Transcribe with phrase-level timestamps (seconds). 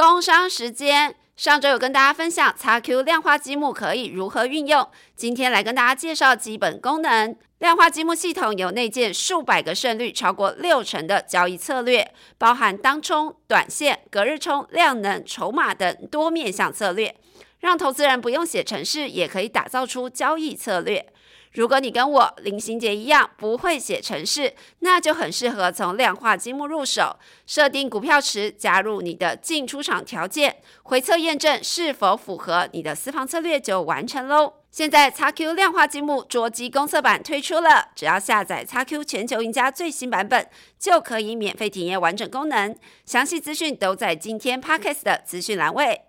[0.00, 7.36] 工商时间，上周有跟大家分享叉 Q 量化积木可以如何运用，今天来跟大家介绍基本功能。
[7.58, 17.14] 量化积木系统有内建数百个胜率超过六成的交易策略，包含当冲、短线、隔日冲、量能、筹码等多面向策略，
[17.58, 21.12] 让投资人不用写程式也可以打造出交易策略。
[21.52, 34.54] 如果你跟我林心杰一样不会写程式，那就很适合从量化积木入手，设定股票池，加入你的进出场条件，回测验证是否符合你的私房策略就完成喽。
[34.70, 40.46] 现在 XQ 量化积木捉机公测版推出了，只要下载 XQ 全球赢家最新版本，
[40.78, 42.76] 就可以免费体验完整功能。
[43.04, 46.02] 详细资讯都在今天 Podcast 的资讯栏位。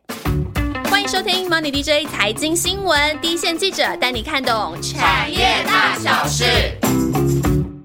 [0.91, 6.43] 欢迎收听 Money DJ 财经新闻，第一线记者带你看懂产业大小事。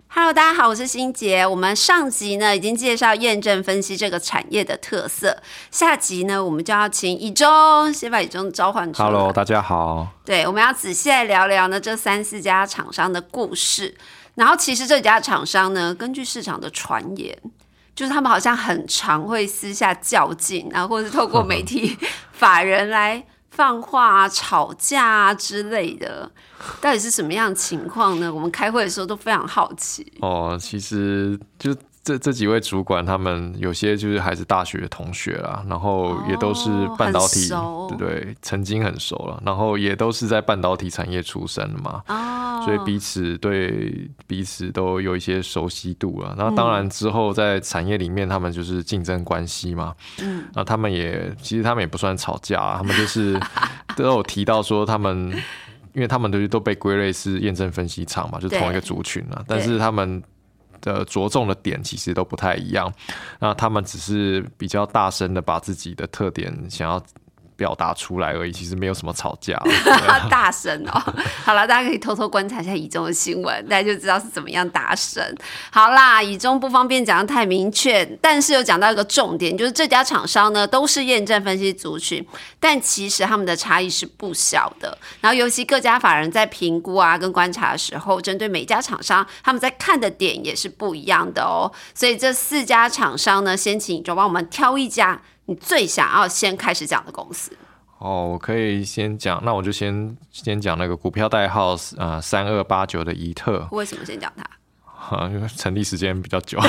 [0.09, 1.47] Hello，大家好，我是欣杰。
[1.47, 9.09] 我们上集呢已经介绍验证分析这个产业的特色，下集呢我们就要请以中先把以中召唤出来。
[9.09, 10.09] Hello，大家好。
[10.25, 13.95] 对，我们要仔细来聊聊呢这三四家厂商的故事。
[14.35, 17.39] 然后其实这几家厂商呢，根据市场的传言，
[17.97, 21.97] 就是他们好像很常会私下较劲，然后或是透过 媒体
[22.31, 26.31] 法人来放话啊、吵架啊之类的。
[26.81, 28.33] 到底是什么样的情况呢？
[28.33, 30.07] 我们开会的时候都非常好奇。
[30.21, 31.75] 哦，其实就
[32.07, 37.49] 这这几位主管，他们有些就是还是大学的同学啦，然后也都是半导体，
[37.89, 46.33] 对对，曾经很熟了，然后也都是在半导体产业出身的嘛，哦，所以彼此对彼此都有一些熟悉度了。
[46.39, 53.37] 那当然之后在产业里面，他们就是竞争关系嘛，嗯，那他们也其实他们也不算吵架啊，他们就是
[53.97, 55.33] 都有提到说他们。
[55.93, 60.23] 因为他们都都被归类是验证分析厂嘛，就同一个族群啊，但是他们
[60.81, 62.93] 的着重的点其实都不太一样。
[63.39, 67.03] 那他们只是比较大声的把自己的特点想要
[67.57, 69.61] 表达出来而已，其实没有什么吵架。
[70.31, 71.15] 大声哦！
[71.45, 75.35] 好了，大家可以偷偷观察一下以中的新闻，大家就知道是怎么样大神。
[75.71, 82.25] 好啦，以中不方便讲的太明确，但是有讲到一个重点，就是这家厂商呢都是验证分析族群，
[82.61, 84.97] 但其实他们的差异是不小的。
[85.21, 91.73] 然后尤其各家法人在评估啊跟观察的时候，针对每家厂商，他们在看的点也是不一样的哦。
[91.95, 97.57] 所以这四家厂商呢，先请以中帮我们挑一家你最想要先开始讲的公司。
[97.99, 104.45] 哦，我可以先讲，那我就先先讲那个股票代号啊三二八九的怡特，为什么先讲它？
[105.17, 106.61] 啊，因为成立时间比较久，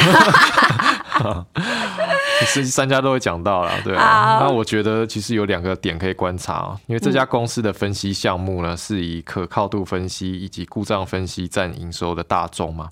[2.46, 12.88] 是三家都会讲到了，对那我觉得其实有两个点可以观察哦，因为这家公司的分析项目呢，是以可靠度分析以及故障分析占营收的大众嘛。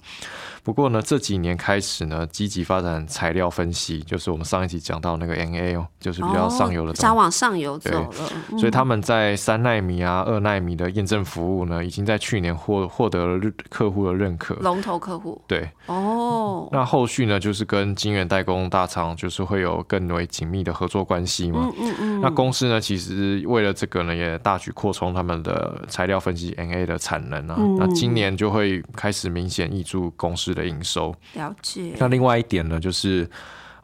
[0.66, 8.10] 不过呢，这几年开始呢，积极发展材料分析，就是我们上一集讲到那个 NA 哦，就是比较上游的想往上游走了。
[8.50, 14.56] 嗯所以他们在三纳米啊、二纳米的验证服务呢，已经在去年获获得了客户的认可。
[14.56, 21.70] 龙头客户对，哦，那后续呢，就是跟晶圆代工大厂就是会有更为紧密的合作关系嘛。
[21.80, 27.56] 嗯嗯那公司呢，其实为了这个呢，也大举扩充他们的材料分析 NA 的产能啊。
[27.60, 31.14] 嗯那今年就会开始明显挹注公司的营收。
[31.34, 31.94] 了解。
[32.00, 33.30] 那另外一点呢，就是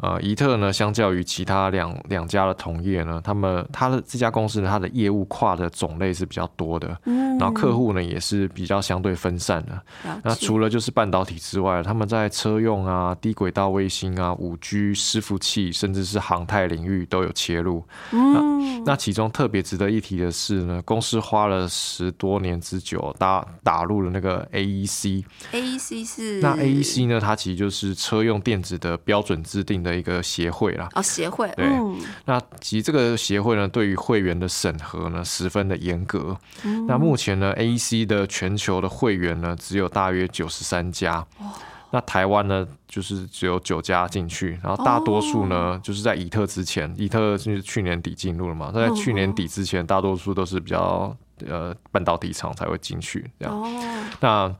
[0.01, 9.81] 呃，怡特呢，相较于其他两两家的同业呢，他们他的这家公司呢，它的业务跨的种类是比较多的，嗯然后客户呢也是比较相对分散的。
[10.23, 17.83] 那除了就是半导体之外，他们在车用啊、低轨道卫星啊、五 G 伺服器，甚至是航太领域都有切入。
[18.11, 25.23] 嗯，那其中特别值得一提的是呢，公司花了十多年之久打打入了那个 AEC。
[25.51, 30.89] AEC 是那 AEC 呢，它其实就是车用电子的标准制定的一个协会啦。
[30.93, 36.37] 哦协会，对嗯那其实这个协会呢，对于会员的审核呢，十分的严格。
[36.87, 41.25] 那目前呢，AEC 的全球的会员呢，只有大约九十三家。
[41.93, 51.13] 那台湾呢，就是只有九家进去，然后大多数呢，就是在以特之前，以特就是去年底进入了嘛，在去年底之前，大多数都是比较
[51.45, 53.61] 呃半导体厂才会进去这样。
[53.61, 53.67] 哦
[54.21, 54.55] 那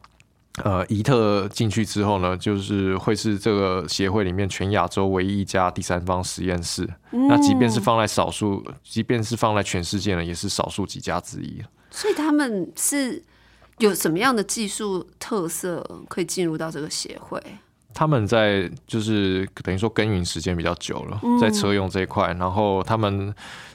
[0.63, 6.87] 呃，伊特进去之后呢，就是会是这个协会里面全亚洲唯一一家第三方实验室。
[7.11, 11.63] 那即便是放在少数，即便是放在全世界呢，也是少数几家之一。
[11.89, 13.23] 所以他们是
[13.77, 17.41] 有什么样的技术特色可以进入到这个协会？
[17.93, 23.33] 他们在就是等于说耕耘时间比较久了，在车用这一块，然后他们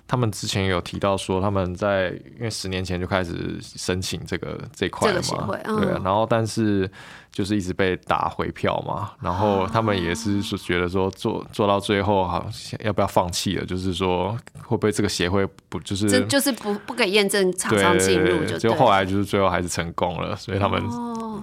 [0.09, 6.89] 他们之前有提到说，他们在因为十年前就开始申请这个这块了嘛，对，然后但是
[7.33, 13.67] 就是一直被打回票嘛，然后他们也是说觉得说做做到最后，好像要不要放弃了？
[13.67, 20.81] 就是说会不会这个协会不就是就是不不给验证厂商进入，就后来就是最后还是成功了，所以他们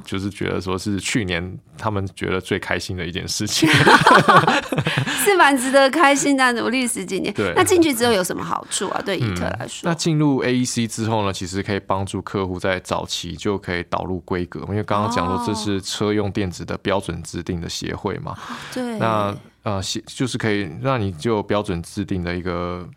[0.05, 3.69] 就是觉得说是去年他们觉得最开心的一件事情，
[5.23, 7.33] 是蛮值得开心的，努力十几年。
[7.33, 8.53] 对，那进去之后有什么好？
[8.53, 9.89] 好处啊，对伊特来说。
[9.89, 18.37] 那进入 AEC 之后呢，其实可以帮助客户在早期就可以导入规格，因为刚刚讲说这是车用电子的标准制定的协会嘛。
[18.71, 18.99] 对。
[18.99, 22.87] 那呃，协就是可以让你就标准制定的一个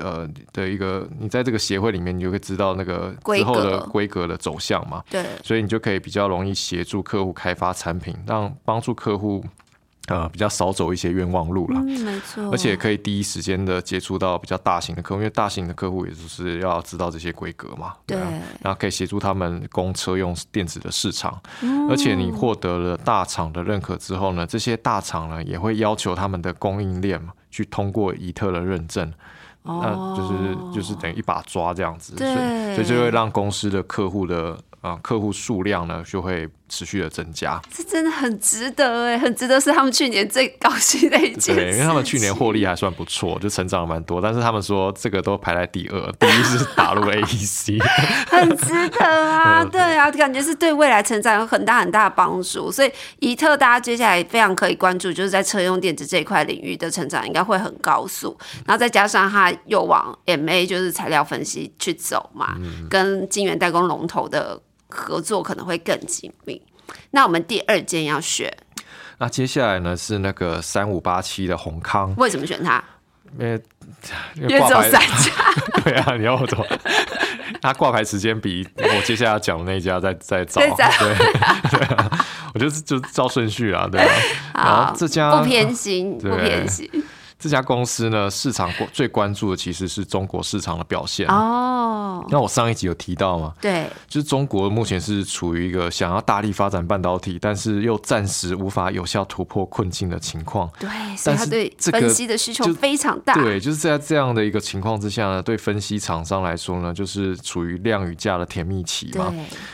[0.00, 5.02] 呃的一个，你在这个协会里面，你就会知道那个之后的规格的走向嘛。
[5.10, 5.24] 对。
[5.42, 9.44] 所以你就可以比较容易协助客户开发产品，让帮助客户。
[10.08, 18.16] 呃，比较少走一些冤枉路了，嗯，没错，而且可以第一时间的接触到比较大型的客户，因为大型的客户也就是要知道这些规格嘛，对，
[18.60, 21.36] 然后可以协助他们供车用电子的市场，
[21.90, 29.12] 而且你获得了大厂的认可之后呢，这些大厂呢也会要求他们的供应链嘛去通过伊特的认证，
[29.66, 36.48] 那就是就是等于一把抓这样子，所以，所以就会让公司的客户的啊客户数量呢就会。
[36.68, 41.54] 持续的增加，这真的很值得哎，很值得是他们去年最高兴的一件。
[41.54, 44.20] 对，因为他们去年获利还算不错，就成长了蛮多。
[44.20, 47.80] 但是他们说这个都排在第二，第一是打入 AEC，
[48.28, 52.70] 很值得啊， 对啊，感觉是对未来成长有很大很大的帮助。
[52.70, 52.90] 所以
[53.20, 58.36] 怡特大家接下来非常可以关注，就是在车用电子这一块领域的成长应该会很高速。
[58.66, 62.56] 然后再加上它又往 MA 就是材料分析去走嘛，
[62.90, 64.60] 跟晶圆代工龙头的。
[64.88, 66.60] 合作可能会更紧密。
[67.10, 68.52] 那我们第二件要选，
[69.18, 72.14] 那接下来呢是那个三五八七的宏康。
[72.16, 72.82] 为什么选它？
[73.38, 73.60] 因为
[74.36, 75.32] 因为只有三家。
[75.84, 76.64] 对啊，你要我怎么？
[77.60, 80.60] 它挂牌时间比我接下来讲的那家再再早。
[80.60, 80.68] 对
[81.70, 82.10] 对啊，
[82.54, 84.08] 我觉得就照顺序啊，对啊？
[84.54, 86.88] 然后这家不偏心，不偏心。
[87.38, 92.24] 这家公司呢，市场最关注的其实是中国市场的表现哦。
[92.30, 93.52] 那我上一集有提到嘛？
[93.60, 100.68] 对，就是中国目前是处于一个想要大力发展半导体，但是又暂时无法有效突破困境的情况。
[100.78, 103.34] 对，所以他对分析的需求非常大。
[103.34, 109.32] 对，就是在这样的一个情况之下呢，对分析厂商来说呢，就是处于量与价的甜蜜期嘛。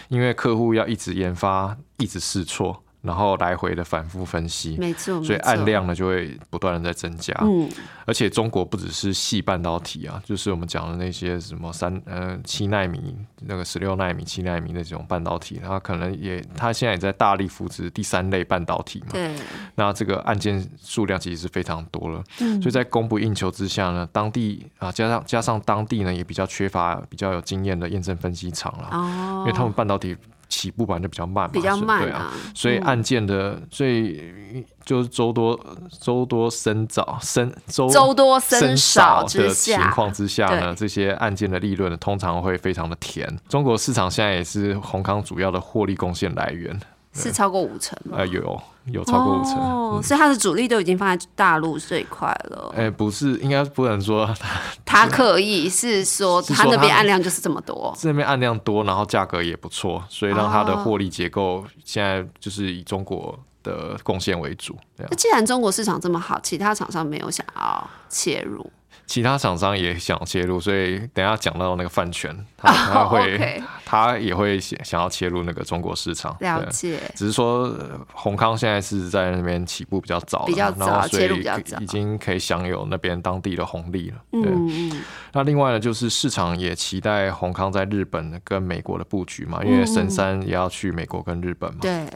[0.09, 2.83] 因为客户要一直研发，一直试错。
[3.03, 7.37] 然后来回的反复分析，没错，所以按量呢就会不断的在增加。
[7.43, 7.69] 嗯，
[8.07, 19.07] 而且中国不只是细半导体啊，就是我们讲的那些什么三呃七纳米、那个十六纳米、七纳米那种半导体，它可能也它现在也在大力扶持第三类半导体嘛。
[19.11, 19.35] 对，
[19.75, 22.23] 那这个案件数量其实是非常多了。
[22.39, 28.91] 嗯，所以在供不应求之下呢，当地啊加上加上当地呢也比较缺乏比较有经验的验证分析厂了。
[28.93, 30.17] 哦，因为他们半导体。
[30.53, 34.23] 起步版就比较慢，比较慢啊，所以案件的，所以
[34.85, 35.59] 就是周多
[35.99, 43.27] 周多生早生周周多生少的情况之下呢，这些案件的利润通常会非常的甜。
[43.49, 46.79] 中国市场现在也是宏康主要的获利贡献来源。
[47.13, 48.17] 是超过五成吗？
[48.19, 52.73] 呃，有有超过五成，哦，所以它的主力都已经放在大陆这一块了。
[52.77, 54.29] 哎，不是，应该不能说
[54.85, 64.77] 他 刻意，是说他那边案量就是这么多，这边案量多，然后价格也不错，所以让它的获利结构现在就是以中国的贡献为主。
[64.97, 68.71] 那既然中国市场这么好，其他厂商没有想要切入？
[69.05, 76.35] 其他厂商也想切入，所以等下讲到那个饭圈，他会他也会想想要切入那个中国市场。
[76.41, 77.77] 了解，只是说
[78.15, 84.17] 宏康现在是在那边起步比较早，比较早切入比较早，已经可以享有那边当地的红利了。
[84.33, 85.03] 嗯嗯。
[85.33, 91.81] 那另外呢，就是市场也期待宏康在日本跟美国的布局嘛，因为神山也要去美国跟日本嘛。
[91.83, 92.07] 对。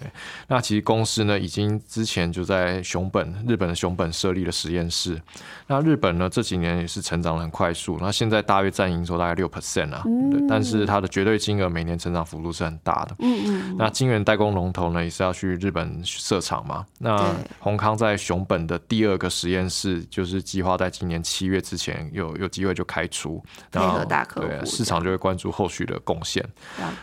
[0.46, 5.20] 那其实公司呢，已经之前就在熊本日本的熊本设立了实验室。
[5.66, 6.76] 那日本呢，这几年。
[6.76, 10.04] 也是成长的很快速，那现在大约占营收大概六 percent 啊，
[10.46, 13.16] 但是它的绝对金额每年成长幅度是很大的。
[13.20, 13.76] 嗯嗯。
[13.78, 16.84] 那晶圆代工龙头呢，也是要去日本设厂嘛。
[16.98, 23.42] 那宏康在熊本的第二个实验室，就是计划在今年七月之前有有机会就开出，
[23.72, 26.44] 然后大客户，市场就会关注后续的贡献。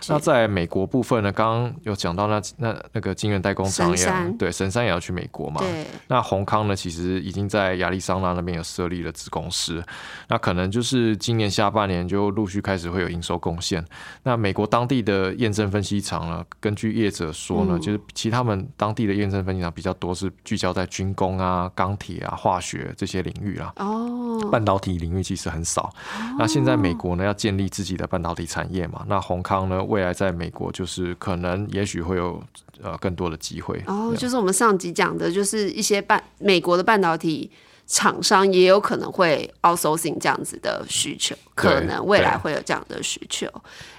[0.08, 5.62] 那在美国部分呢，刚刚有讲到那那那个晶圆代工厂也对神山也要去美国嘛。
[6.08, 9.84] 那宏康呢，其实已经在亚利桑那那边有设立了子公司。
[10.28, 13.84] 那可能就是今年下半年就陆续开始会有营收贡献。
[14.22, 23.74] 那美美国当地的验证分析厂呢，根据业者说呢，就是其他们当地的验证分析厂比较多是聚焦在军工啊、钢铁啊、化学这些领域啦。
[23.78, 25.92] 哦，半导体领域其实很少。
[26.38, 29.04] 那现在美国呢要建立自己的半导体产业嘛？
[29.08, 32.40] 那宏康呢未来在美国就是可能也许会有
[32.80, 33.82] 呃更多的机会。
[33.88, 37.50] 哦，就是我们上集讲的，就是一些半美国的半导体。
[37.86, 43.48] 厂商也有可能会 outsourcing 这样子的需求，可能未来会有这样的需求。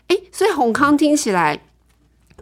[0.08, 1.58] 哎，所以宏康听起来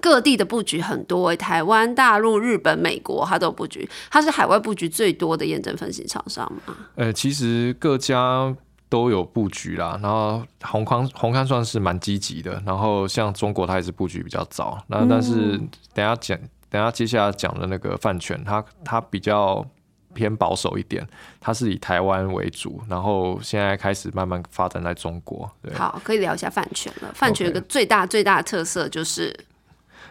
[0.00, 3.88] 各地的布局很多，台湾、大陆、日本、美国，它都有布局。
[4.10, 6.74] 它是海外布局最多的验证分析厂商吗？
[6.94, 8.54] 呃，其实各家
[8.88, 9.98] 都有布局啦。
[10.02, 12.62] 然后宏康宏康算是蛮积极的。
[12.64, 14.82] 然后像中国，它也是布局比较早。
[14.86, 15.58] 那但是
[15.92, 16.38] 等下讲，
[16.70, 19.66] 等下接下来讲的那个饭圈，它它比较。
[20.14, 21.06] 偏保守一点，
[21.40, 25.50] 它是以台湾为主，然后现在开始慢慢发展在中国。
[25.62, 27.12] 对，好，可以聊一下饭圈了。
[27.14, 29.34] 饭圈有个最大最大的特色就是。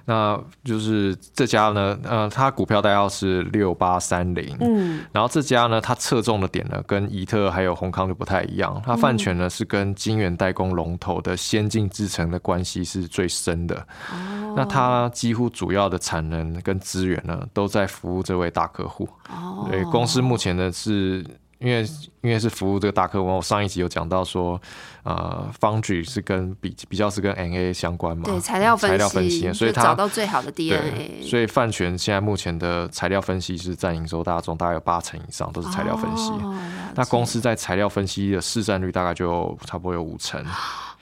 [0.05, 13.75] 那就是这家呢，呃，它股票代号是六八三零，嗯，然后这家呢，它侧重的点呢，跟怡特还有宏康就不太一样，它饭权呢是跟晶圆代工龙头的先进制程的关系是最深的，
[14.11, 21.25] 哦，那它几乎主要的产能跟资源呢，都在服务这位大客户，哦，对，公司目前呢是。
[21.61, 21.87] 因为
[22.21, 24.59] 因为是服务这个大客户，我上一集有讲到说，
[25.03, 31.23] 呃，Foundry 是跟比比较是跟 NA 相关嘛，对材料材料分析，所以找到最好的 DNA。
[31.23, 36.31] 所以范全现在目前的材料分析是占营收大众大概有八成以上都是材料分析，
[36.95, 40.43] 那公司在材料分析的市占率大概就差不多有五成，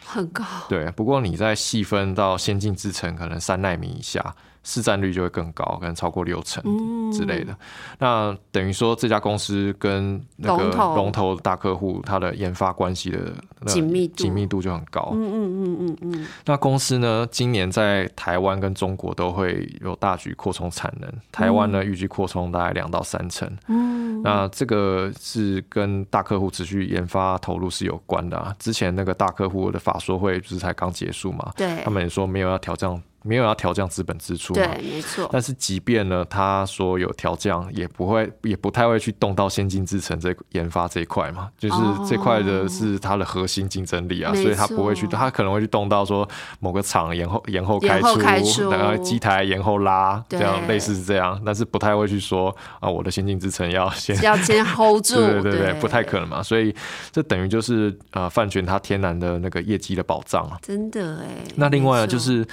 [0.06, 0.44] 很高。
[0.68, 4.36] 对，不过你在细分到先进制程，可能三纳米以下。
[4.70, 6.64] 市占率就会更高，可能超过六成
[7.12, 7.58] 之类的。
[7.98, 13.34] 那等于说这家公司跟那个龙头大客户，它的研发关系的
[13.66, 15.10] 紧密紧密度就很高。
[15.14, 16.28] 嗯嗯嗯嗯嗯。
[16.46, 21.12] 那公司呢，今年在台湾跟中国都会有大举扩充产能。
[21.32, 23.52] 台湾呢，预计扩充大概两到三成。
[23.68, 24.22] 嗯。
[24.22, 28.56] 那这个是跟大客户持续研发投入是有关的啊。
[28.60, 31.52] 之前那个大客户的法说会就是才刚结束嘛？
[31.58, 31.82] 对。
[31.84, 33.02] 他们也说没有要调降。
[33.22, 35.30] 没有要调降资本支出，对，没错。
[35.32, 41.76] 但是即便呢，他说有调降，也不会，也不太会去动到先进制程这研发这一块嘛，就是
[42.08, 46.28] 这块的是它的核心竞争力啊，所以他不会去，他可能会去动到说
[46.60, 56.74] 某个厂延后延后开出，然后机台延后拉，这样类似是这样，但是不太会去说啊，我的先进制程要先要先 hold 住， 对对对，不太可能嘛，所以
[57.12, 61.44] 这等于就是呃，范全他天然的那个业绩的保障啊，真的哎。
[61.56, 62.48] 那另外就是。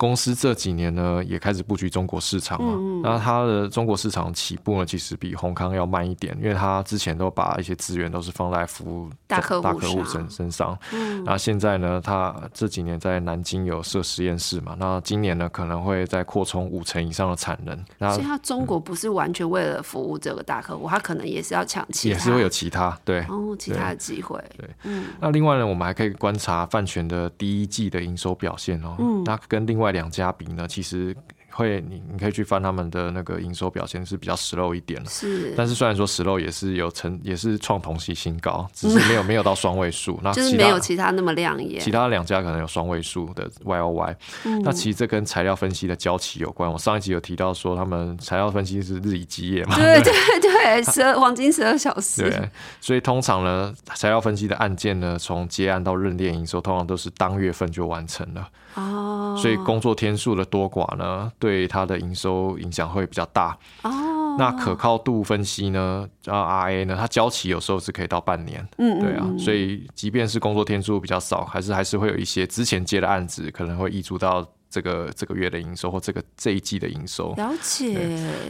[0.00, 2.72] 公司这几年呢，也开始布局中国市场嘛。
[2.74, 10.78] 嗯那它的中国市场起步呢，其实比宏康要慢一点，因为它之前都把一些资源都是放在服务大客户身身上。
[10.92, 14.74] 嗯，那现在呢，它这几年在南京有设实验室嘛。
[14.78, 17.76] 那今年呢，可能会再扩充五成以上的产能。
[18.14, 24.42] 所以它中国不是完全为了服务这个大客户，它可能也是要抢其他，也是会有其他对哦其他的机会。
[24.56, 25.08] 对，嗯。
[25.20, 28.96] 那另外呢，我们还可以观察饭泉的第一季的营收表现哦。
[28.98, 29.89] 嗯，那跟另外。
[29.90, 31.16] 两家比呢，其实
[31.52, 41.80] 会你你可以去翻他们的那个营收表现是比较实漏一点是，但是虽然说实漏也是有成也是创同期新高，只是没有没有到双位数， 那就是没有其他那么亮眼。
[41.80, 44.16] 其他两家可能有双位数的 Y O Y，
[44.62, 46.70] 那其实这跟材料分析的交期有关。
[46.70, 52.22] 我上一集有提到说，他们材料分析是日以继夜嘛，对对对，十二黄金十二小时。
[52.22, 52.48] 对，
[52.80, 58.48] 所以通常呢，材料分析的案件呢，从接案到认列营收，通常都是当月份就完成了。
[58.74, 63.56] 哦，所以工作天数的多寡呢，对它的营收影响会比较大。
[63.82, 68.66] 哦，那可靠度分析呢，啊 RA 呢，它交期有时候是可以到半年。
[68.78, 74.46] 嗯，对啊，所以即便是工作天数比较少，还是还是会有一些之前接的案子可能会溢出到。
[74.70, 77.98] 这个这个月的营收或这个这一季的营收，了解。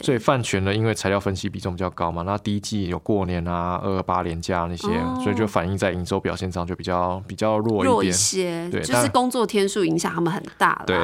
[0.02, 4.86] 所以饭权呢，因为材料分析比重比较高嘛，那第一季有过年啊、二二八年假那些，
[5.24, 8.12] 所以就反映在营收表现上就比较比较弱一点。
[8.12, 10.96] 些，对，就是工作天数影响他们很大对，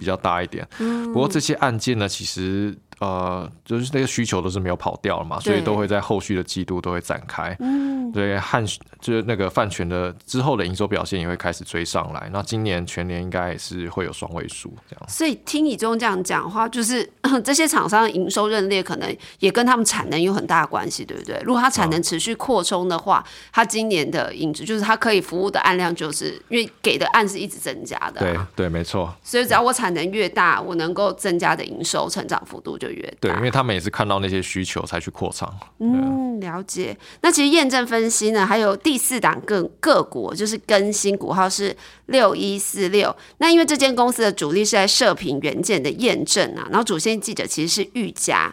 [0.00, 0.66] 比较大一点。
[0.76, 2.76] 不过这些案件呢，其实。
[3.04, 7.54] 呃，就是那个需求都是没有跑掉了嘛，所以都会在后续的季度都会展开。
[7.60, 8.64] 嗯，对，汉
[8.98, 12.30] 就是那个饭权的之后的营收表现也会开始追上来。
[12.32, 15.06] 那今年全年应该也是会有双位数这样。
[15.06, 17.06] 所以听你这样讲话，就是
[17.44, 21.38] 这些厂商的营收认列可能也跟他们产能有很大的关系，对不对？
[21.44, 28.20] 如果它产能持续扩充的话，它今年的影子就是它可以服务的案量，就是因为给的案是一直增加的。
[28.20, 29.14] 对对，没错。
[29.22, 32.93] 所以只要我产能越大，我能够增加的营收成长幅度就。
[32.94, 33.16] 越大。
[33.20, 35.52] 对，因为他们也是看到那些需求才去扩张。
[35.78, 36.96] 嗯，了解。
[37.20, 43.14] 那其实验证分析呢，还有第四档个个股，就是更新股号是六一四六。
[43.38, 48.52] 那因为这间公司的主力是在射频元件的验证啊，然后主线记者其实是玉佳。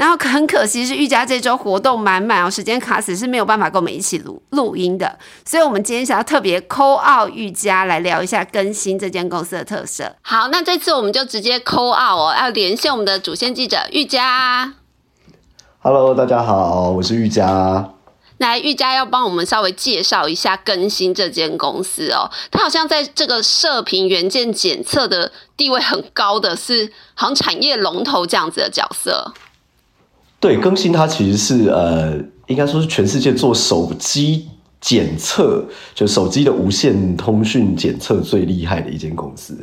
[0.00, 10.16] 然后很可惜是玉佳这周活动满满哦，时间卡死是没有办法跟我们一起录录音的，所以我们今天想要特别 call out 玉佳来聊一下更新这间公司的特色。
[10.22, 14.72] 好，那这次我们就直接 call out 哦，要连线我们的主线记者玉佳。
[15.80, 17.90] Hello，大家好，我是玉佳。
[18.38, 29.34] 来，玉佳要帮我们稍微介绍一下更新这间公司哦，它好像在这个射频元件检测的地位很高的是，好像产业龙头这样子的角色。
[30.40, 32.16] 对，更新它其实是呃，
[32.46, 34.48] 应该说是全世界做手机
[34.80, 35.62] 检测，
[35.94, 39.54] 就手机的无线通讯检测最厉害的一间公司。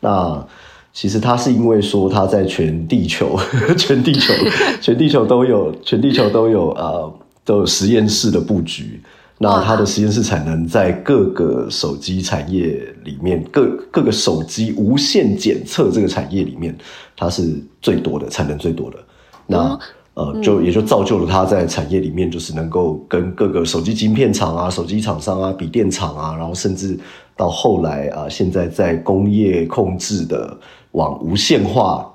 [0.00, 0.44] 那
[0.92, 3.38] 其实它是因为说它在全地球、
[3.78, 4.34] 全地球、
[4.82, 7.14] 全地球都有、全地球都有呃
[7.44, 9.00] 都有实验室的布局。
[9.38, 16.76] 那它的实验室产能在各个手机产业里面，各各个手机无线检测这个产业里面，
[17.16, 18.98] 它是最多的产能最多的。
[19.46, 19.78] 那
[20.14, 26.96] 呃，就也就造就了它在产业里面，就是能够跟各个手机晶片厂啊、手机厂商啊、笔电厂啊，然后甚至
[27.36, 30.56] 到后来啊，现在在工业控制的
[30.92, 32.08] 往无线化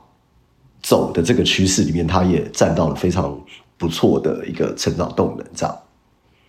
[0.82, 3.38] 走的这个趋势里面，它也占到了非常
[3.77, 5.46] 不错的一个成长动能。
[5.53, 5.77] 这样，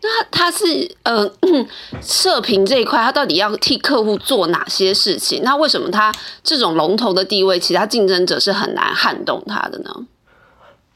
[0.03, 0.65] 那它是
[1.03, 1.29] 呃，
[2.01, 5.43] 射频这一块，它到底要替客户做哪些事情？
[5.43, 6.15] 那为什么它
[6.45, 9.91] 这种龙头的地位，其他竞争者是很难撼动它的呢？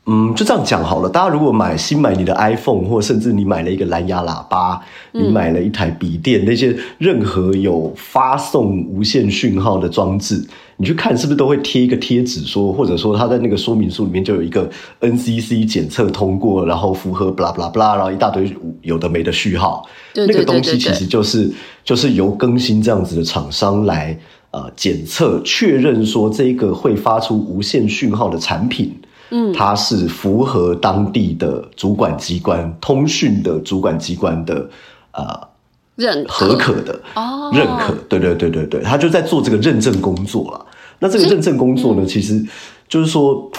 [0.07, 1.09] 嗯，就这样讲好了。
[1.09, 4.79] 大家如果买新买你的 iPhone，或甚至你买了一个蓝牙喇叭，
[5.13, 10.47] 你买了一台笔电，那些任何有发送无线讯号的装置，
[10.77, 14.71] 你去看是不是都会贴一个贴纸，说或者说它在那个说明书里面就有一个
[15.01, 19.89] NCC 检测通过，然后符合 blah blah blah，然后一大堆有的没的序号。
[20.15, 21.51] 那个东西其实就是
[21.83, 24.19] 就是由更新这样子的厂商来
[24.51, 28.95] 呃检测确认说这个会发出无线讯号的产品。
[29.31, 34.69] 嗯，它是符合当地的主管机关通讯的主管机关的
[35.13, 35.49] 呃
[35.97, 36.57] 认可。
[36.57, 40.67] 可的哦，认可，对对对对对，他就在做这个认证工作了。
[40.99, 42.45] 那这个认证工作呢，其实
[42.89, 43.51] 就是说。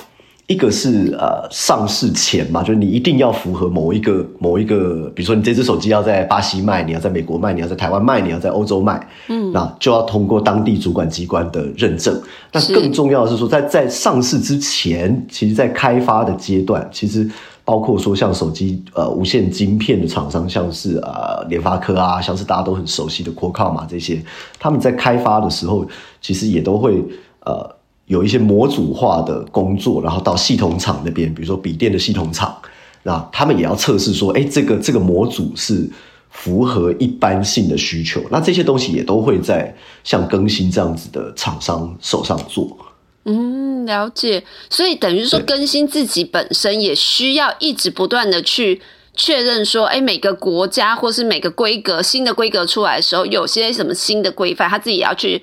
[0.48, 12.22] 一个是呃上市前嘛，就是你一定要符合某一个某一个，比如说你这只手机要在巴西卖，你要在美国卖，你要在台湾卖，你要在欧洲卖，嗯，那就要通过当地主管机关的认证。
[12.52, 17.28] 那更重要的是说，在在上市之前，其实在开发的阶段，其实
[17.64, 24.24] 包括说像手机呃无线晶片的厂商，像是呃联发科啊，像是大家都很熟悉的 Qualcomm 嘛这些，
[24.60, 25.88] 他们在开发的时候，
[26.22, 27.04] 其实也都会
[27.40, 27.75] 呃。
[28.08, 32.56] 有一些模组化的工作，然后到系统厂那边，比如说笔电的系统厂，
[33.02, 35.90] 那他们也要测试说，哎，这个这个模组是
[36.30, 38.22] 符合一般性的需求。
[38.30, 42.78] 那这些东西也都会在像更新这样子的厂商手上做。
[43.24, 44.44] 嗯，了解。
[44.70, 48.80] 所以等于说，更新自己本身也需要一直不断的去
[49.16, 55.42] 确认说，哎，每个国家或是每个规格新的规格出来的时候，有些什么新的规范，他自己也要去。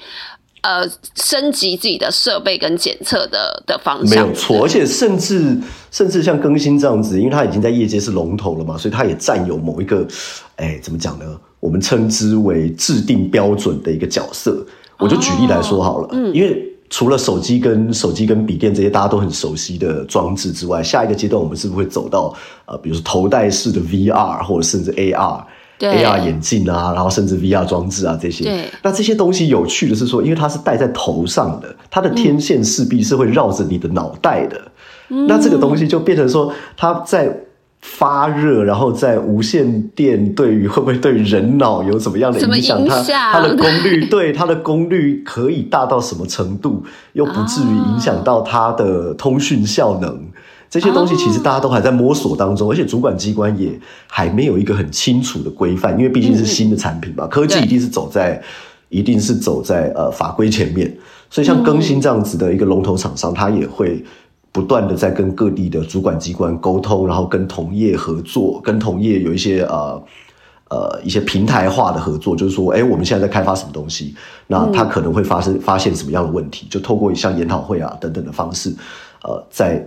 [0.62, 5.58] 呃，升级自己的设备跟检测的的方向没有错，而且甚至
[5.90, 10.06] 甚至像更新这样子，因为它已经在业界是龙头了嘛，所以它也占有某一个，
[10.56, 11.24] 哎，怎么讲呢？
[11.58, 14.64] 我们称之为制定标准的一个角色。
[14.98, 22.32] 我就举例来说好了，嗯，因为除了手机跟手机跟笔电这些大家都很熟悉的装置之外，下一个阶段我们是不是会走到
[22.66, 24.92] 呃，比如说头戴式的 VR 或者甚至
[25.90, 34.60] AR？AR 眼镜啊，然后甚至 VR 装置啊，这些，那这些东西有趣的是说，因为它是戴在头上的，它的天线势必是会绕着你的脑袋的。
[35.28, 37.36] 那这个东西就变成说，它在
[37.80, 42.82] 发热，然后在无线电对于会不会对人脑有什么样的影响？
[42.86, 50.24] 它它的功率对它的功率可以大到什么程度，又不至于影响到它的通讯效能。
[50.72, 58.42] 这些东西其实大家都还在摸索当中，而且主管机关也还没有一个很清楚的规范，因为毕竟是新的产品嘛，科技一定是走在，
[58.88, 60.90] 一定是走在呃法规前面，
[61.28, 64.02] 所以像更新这样子的一个龙头厂商，他也会
[64.50, 70.02] 不断的在跟各地的主管机关沟通，然后跟同业合作，跟同业有一些呃
[70.70, 74.14] 呃一些平台化的合作，就是说，哎，我们现在在开发什么东西，
[74.46, 78.74] 那它可能会发生发现什么样的问题，就透过像研讨会啊等等的方式，
[79.24, 79.86] 呃，在。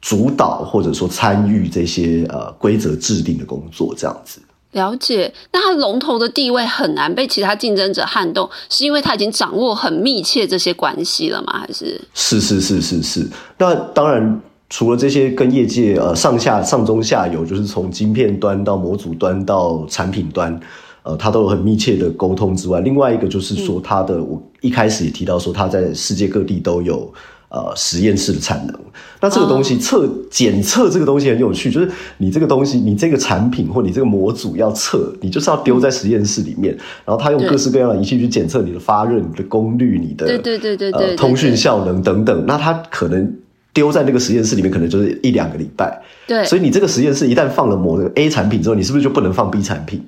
[0.00, 4.40] 主导或者说参与这些呃规则制定的工作，这样子。
[4.72, 11.58] 了解，那它龙头的地位很难被其他竞争者撼动，是因为它已经掌握很密切这些关系了吗？
[11.58, 12.00] 还是？
[12.14, 13.28] 是是是是是。
[13.58, 20.60] 那当然，除了这些跟业界呃上下上中下游，就是从晶片端到模组端到产品端，
[21.02, 27.12] 呃，它都有很密切的沟通之外，另外一个就是说，它的我一开始也提到说，它在世界各地都有。
[27.50, 28.80] 呃，实验室的产能，
[29.20, 36.72] 那这个东西测检测这个东西很有趣，就是你这个东西，你这个产品或你这个模组要测，你就是要丢在实验室里面，
[37.04, 42.44] 然后他用各式各样的仪器去检测你的发热、你的功率、你的对对对对对通讯效能等等。
[42.46, 43.34] 那他可能
[43.74, 46.00] 丢在那个实验室里面，可能就是一两个礼拜。
[46.28, 50.00] 对，所以你这个实验室一旦放了模这个 A 产品之后，你是不是就不能放 B 产品？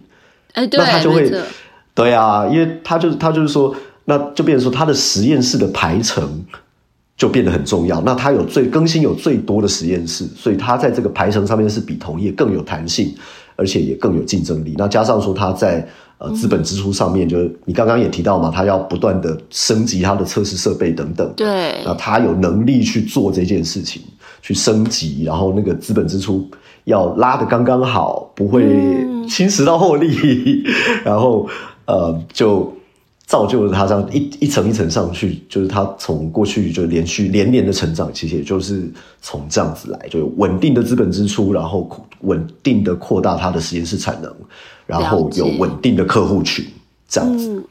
[0.52, 1.28] 哎，对，那他就会
[1.92, 3.74] 对啊，因为他就是他就是说，
[4.04, 6.44] 那就变成说他的实验室的排程。
[7.22, 8.00] 就变得很重要。
[8.00, 13.14] 那它有最更新有最多的实验室，所以它在这个排程上面是比同业更有弹性，
[13.54, 14.74] 而且也更有竞争力。
[14.76, 15.86] 那加上说它在
[16.18, 21.32] 呃资本支出上面，就是你刚刚也提到嘛，它要不断的升级它的测试设备等等。
[21.36, 24.02] 对，那它有能力去做这件事情，
[24.42, 26.44] 去升级，然后那个资本支出
[26.86, 28.64] 要拉的刚刚好，不会
[29.28, 30.64] 侵蚀到获利，
[31.06, 31.48] 然后
[31.86, 32.72] 呃就。
[33.32, 38.86] 造就了他这样一一层一层上去，就是他从过去就连续连年的成长，其实也就是
[39.22, 41.88] 从这样子来，就稳定的资本支出，然后
[42.20, 44.30] 稳定的扩大他的实验室产能，
[44.84, 46.62] 然后有稳定的客户群，
[47.08, 47.64] 这样子。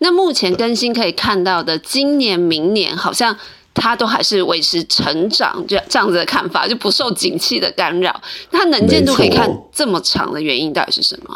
[0.00, 3.34] 那目前更新可以看到的，今年、明年好像
[3.72, 8.20] 它都还是维持成长，就这样子的看法，就不受景气的干扰。
[8.52, 11.34] 它能见度可以看这么长的原因到底是什么？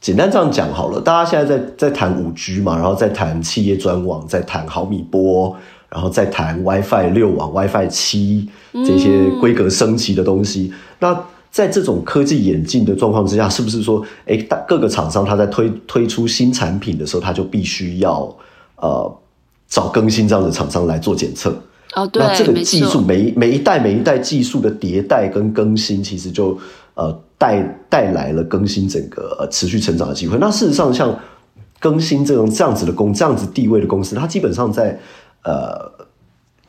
[0.00, 5.56] 简单这样讲好了，大家现在在在谈五 G 嘛，然后再谈企业专网，在谈毫米波，
[5.88, 8.48] 然后再谈 WiFi 六网、WiFi 七
[8.86, 10.72] 这些规格升级的东西。
[11.00, 14.36] 那在这种科技演进的状况之下，是不是说，哎，
[14.68, 18.32] 各个厂商他在推推出新产品的时候，他就必须要
[18.76, 19.12] 呃
[19.68, 21.52] 找更新这样的厂商来做检测？
[21.96, 26.56] 哦，对，那这个技术每每一代每一代技术的迭代跟更新，其实就
[26.94, 27.20] 呃。
[27.38, 30.36] 带带来了更新整个持续成长的机会。
[30.38, 31.16] 那事实上，像
[31.80, 34.98] 更新这种这样子的公这样子地位的公司，它基本上在
[35.44, 35.88] 呃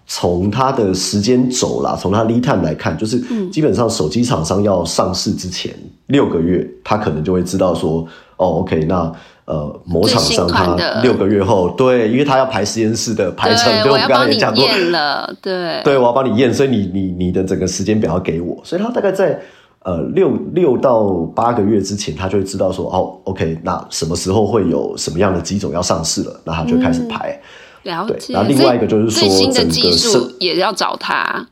[0.05, 5.73] 从它的时间轴啦，从它 lead time 来看，就是基本上手机厂商要上市之前
[6.05, 9.11] 六个月，它可能就会知道说，哦，OK，那
[9.45, 19.39] 呃某厂商他六个月后，对，因为他要排实验室的排程，对，我们刚才也讲过了，对，对，我要帮你验，所以你你你的整个时间表要给我，所以他大概在。
[19.83, 27.39] 呃，六六到八个月之前，他就会知道说，哦，OK，那什么时候会有什么样的机种要上市了，那他就开始排。
[27.83, 28.33] 了解。
[28.33, 31.47] 然后另外一个就是说，新的技术也要找他。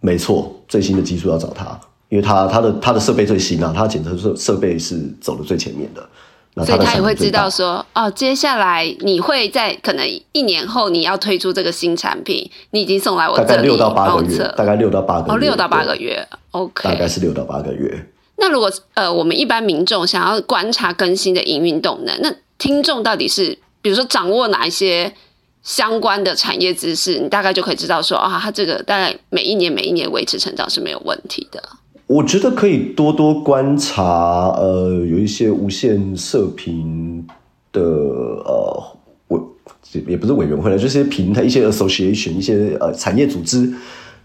[0.00, 1.78] 没错，最新的技术要找他，
[2.08, 6.02] 因为他他的他的设备最新啊，他的检测设设备是走的最前面的。
[6.56, 18.06] 所以他也会知道说，哦，接下来你会在可能一年后你要推出这个新产品，你已经送来我这里六到八个月，大概六到八个月，哦，六到八个月，OK，大概是六到八个月。
[18.36, 25.12] 那如果呃，我们一般民众想要观察更新的营运动能，那听众到底是比如说掌握哪一些
[25.64, 31.60] 相关的产业知识，你大概就可以知道说，啊，它这个大概每一年每一年维持成长是没有问题的。
[32.06, 37.26] 我觉得可以多多观察，呃，有一些无线射频
[37.72, 38.82] 的呃
[39.28, 39.40] 委，
[40.06, 43.72] 也不是委员会了，就是平台一些 association 一些呃产业组织，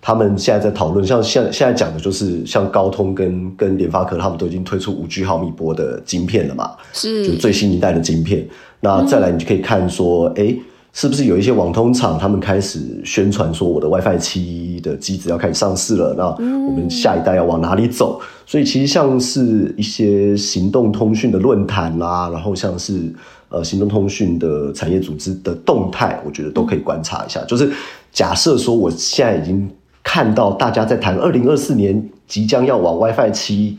[0.02, 8.46] 他们现在在讨论，像现现在讲的就是像高通跟跟联发科，他们都已经推出五 G 毫米波的晶片了嘛，是就最新一代的晶片。
[8.82, 10.56] 那再来，你就可以看说，哎。
[10.92, 16.16] 是不是有一些网通厂，他们开始宣传说我的 WiFi 七的机子要开始上市了？
[16.18, 18.20] 那我们下一代要往哪里走？
[18.46, 23.14] 所以其实像是一些行动通讯的论坛啦，然后像是
[23.50, 27.44] 呃行动通讯的产业组织的动态，我觉得都可以观察一下。
[27.46, 27.72] 就是
[28.12, 29.70] 假设说我现在已经
[30.04, 33.78] 看到大家在谈二零二四年即将要往 WiFi 七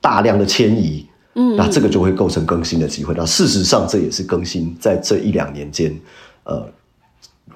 [0.00, 1.06] 大量的迁移。
[1.38, 3.14] 嗯，那这个就会构成更新的机会。
[3.16, 5.94] 那事实上，这也是更新在这一两年间，
[6.44, 6.66] 呃，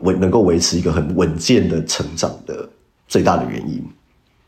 [0.00, 2.68] 维能够维持一个很稳健的成长的
[3.08, 3.82] 最大的原因。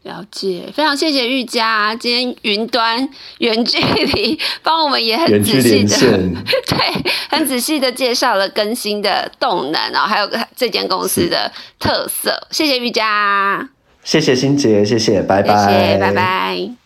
[0.02, 5.96] 了解，非常谢谢玉佳，今天云端远距离帮我们也很仔细的，
[6.66, 12.36] 对，很仔细的介绍了更新的动能，然后还有这间公司的特色。
[12.50, 13.70] 谢谢玉佳，
[14.02, 16.81] 谢谢欣杰，谢谢，拜拜，拜拜。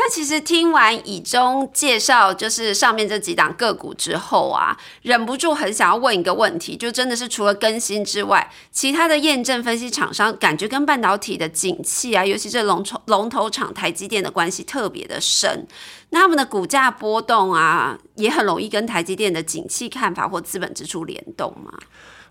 [0.00, 15.66] 那其实听完以中介绍，就是上面这几档个股之后啊，忍不住很想要问一个问题，就真的是除了更新之外，其他的验证分析厂商感觉跟半导体的景气啊，尤其是龙头龙头厂台积电的关系特别的深，
[16.10, 21.72] 那他们的股价波动啊，也很容易跟台积电的景气看法或资本支出联动嘛。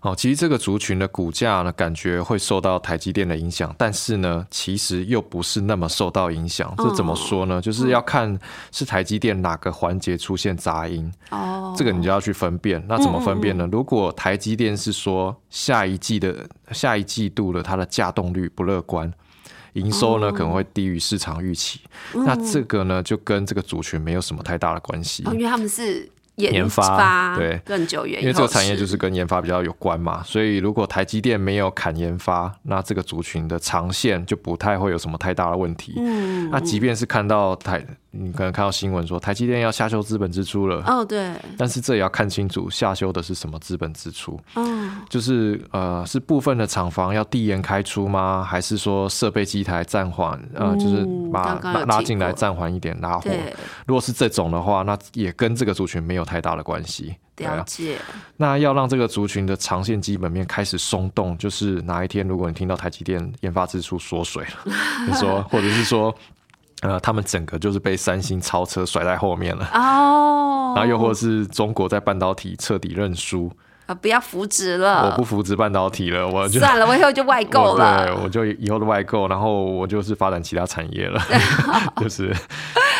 [0.00, 6.72] 哦，其实这个族群的股价呢，感觉会受到台积电的影响，但是呢，其实又不是那么受到影响。
[6.78, 7.60] 这怎么说呢？
[7.60, 8.38] 就是要看
[8.70, 11.12] 是台积电哪个环节出现杂音。
[11.30, 12.80] 哦，这个你就要去分辨。
[12.88, 13.68] 那怎么分辨呢？
[13.72, 19.12] 如果台积电是说下一季的下一季度的它的价动率不乐观，
[19.72, 21.80] 营收呢可能会低于市场预期，
[22.14, 25.24] 那这个呢就跟这个族群没有什么太大的关系。
[25.24, 26.08] 因为他们是。
[26.38, 35.94] 研发对更久远，因为这个产业就是跟研发比较有关嘛，所以如果台积电没有砍研发，那这个族群的长线就不太会有什么太大的问题。
[35.98, 37.84] 嗯，那即便是看到台。
[38.10, 48.42] 你可能看到新闻说台积电要下修资本支出了哦，对，但是这也要看清楚下修的是什么资本支出，嗯，就是呃是部分的厂房要递延开出吗？
[48.42, 50.40] 还是说设备机台暂缓？
[50.54, 53.30] 呃，就是把拉拉进来暂缓一点拉货。
[53.86, 57.14] 如果是这种的话，那也跟这个族群没有太大的关系。
[57.36, 57.98] 了解。
[58.38, 64.72] 那要让这个族群的长线基本面开始松动，就是哪一天如果你听到台积电研发支出缩水了，
[65.06, 66.14] 你说，或者是说。
[66.82, 69.68] 呃，他们整个就是被三星超车甩在后面了。
[69.74, 73.50] 哦， 然后又或者是中国在半导体彻底认输。
[73.86, 81.20] 啊，不要扶植了，我不扶植半导体了，我就算了，我以后就外购了， 对，我就以后的外购，然后我就是发展其他产业了，
[81.96, 82.34] 就是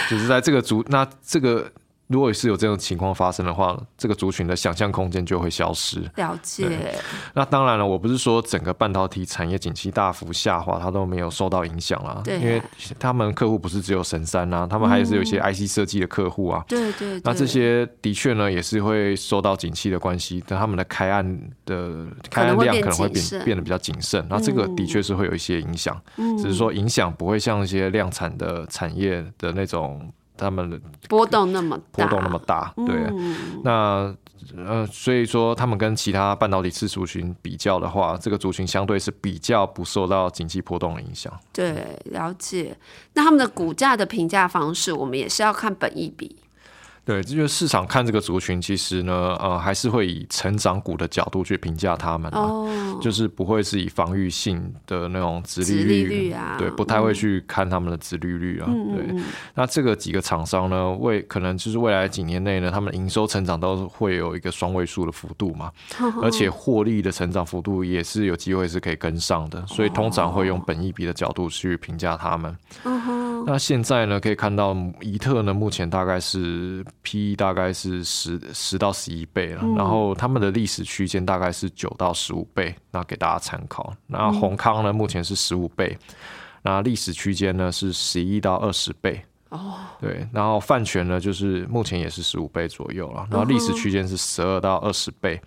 [0.09, 1.71] 就是在这个主，那这个。
[2.09, 6.01] 如果是有这种情况发生的话，这个族群的想象空间就会消失。
[6.17, 6.99] 了解。
[7.35, 12.21] 那当然了，我不是说整个半导体产业景气大幅下滑，它都没有受到影响啦。
[12.25, 12.41] 对。
[12.41, 12.63] 因为
[12.99, 16.65] 他们客户不是只有神山啊，他们还是有一些 IC 设计的客户啊。
[16.67, 17.21] 对对。
[17.23, 24.27] 那这些的确呢，也是会受到景气的关系，但他们的开案的开案量可能会变变得比较谨慎。
[24.31, 26.01] 那这个的确是会有一些影响，
[26.39, 30.11] 只是说影响不会像一些量产的产业的那种。
[30.39, 33.13] 他们的波动那么波动那么大，对，
[33.65, 34.15] 那
[34.57, 41.31] 呃，所以说他们跟其他半导体次族群比较的话，这个族群相对是比较不受到经济波动的影响。
[41.53, 42.75] 对，了解。
[43.15, 46.37] 那他们的股价的评价方式，我们也是要看本益比。
[47.09, 52.69] 对，这就是市场看这个族群，其实呢，呃，还是会以成长股的角度去评价他们，哦，
[53.01, 59.19] 就是不会是以防御性的那种殖利率啊，对，不太会去看他们的殖利率啊，对。
[59.55, 65.73] 那这个几个厂商呢，未可能就是未来几年内呢，他们营收成长都会有一个双位数的幅度嘛，
[66.21, 72.55] 而且获利的成长幅度也是有机会是可以跟上的，所以通常会用本益比的角度去评价他们。
[73.49, 76.85] 那现在呢，可以看到怡特呢，目前大概是。
[77.03, 83.95] P 大概是十十到十一倍了，然后他们的历史区间大概是九到十五倍，那给大家参考。
[84.07, 85.97] 那宏康呢，目前是十五倍，
[86.61, 89.25] 那历史区间呢是十一到二十倍。
[89.49, 95.41] 哦，对，然后泛泉呢，就是目前也是十五倍左右了，然后历史区间是十二到二十倍，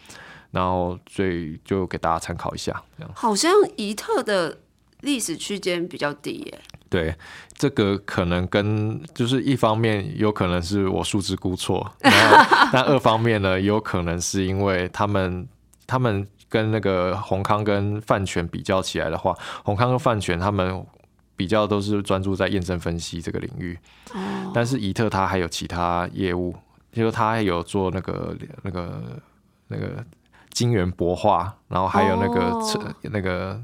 [0.50, 2.82] 然后所以就给大家参考一下。
[2.98, 4.58] 这样，好像怡特的
[5.02, 6.60] 历史区间比较低耶。
[6.90, 7.16] 对，
[7.54, 15.48] 这个可能跟就是一方面有可能是我数字估错， 然后但二方面呢，有可能是因为他们
[15.88, 19.34] 他们跟那个宏康跟范权比较起来的话，
[19.64, 20.86] 宏康跟范权他们
[21.38, 23.78] 比较都是专注在验证分析这个领域，
[24.14, 26.54] 哦，但是怡特它还有其他业务，
[26.92, 29.02] 就是它还有做那个那个
[29.70, 30.06] 那个
[30.50, 33.58] 晶圆博化，然后还有那个测那个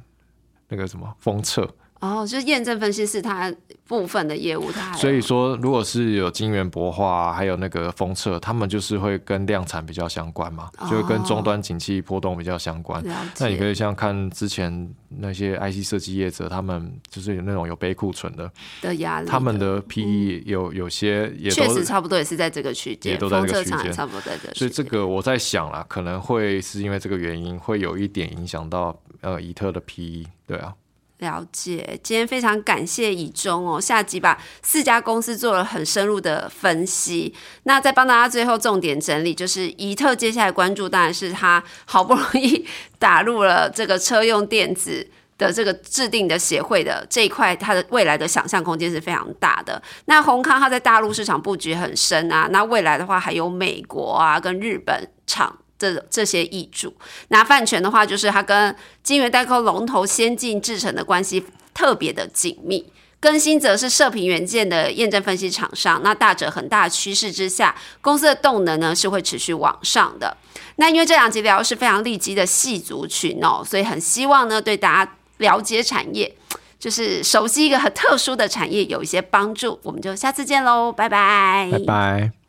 [0.69, 1.75] 那个什么封测。
[1.99, 3.53] 哦，就是验证分析是它
[3.87, 13.03] 部分的业务，它所以说，如果是有晶圆博化，还有那个封测，他们就是会跟量产比较相关嘛，就会跟终端景气波动比较相关。
[13.39, 24.53] 那你可以像看之前那些 IC 设计业者，他们就是有那种有背库存的的压力，他们的 PE 有有些也确实差不多也是在这个区间，也都在这个区间，差不多在这。
[24.53, 30.73] 所以这个我在想啦，可能会是因为这个原因，会有一点影响到呃怡特的 PE，对啊。
[31.19, 37.33] 了解，今天非常感谢以中哦，下集把四家公司做了很深入的分析。
[37.63, 42.63] 那再帮大家最后重点整理，就是怡特接下来关注当然是他好不容易
[42.99, 49.81] 打入了这个车用电子的这个制定的协会的这一块，它的未来的想象空间是非常大的。
[50.05, 55.57] 那宏康它在大陆市场布局很深啊，那未来的话还有美国啊跟日本厂。
[55.77, 56.93] 这这些易主，
[57.29, 62.85] 拿饭权的话，就是它跟晶圆代工龙头先进制程的关系特别的紧密，
[63.19, 66.01] 更新则是射频元件的验证分析厂商。
[66.03, 70.35] 那大者很大趋势之下，公司的动能呢是会持续往上的。
[70.77, 76.35] 那因为这两集聊是非常利基的细族群哦，所以很希望呢对大家了解产业，
[76.79, 79.79] 就是熟悉一个很特殊的产业有一些帮助。
[79.83, 82.46] 我们就下次见喽，拜拜，拜拜。